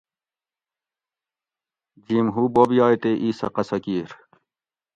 جھیم 2.05 2.27
ھو 2.33 2.41
بوب 2.53 2.69
یائ 2.77 2.95
تے 3.01 3.11
ایسہ 3.23 3.47
قصہ 3.55 3.77
کِیر 3.83 4.09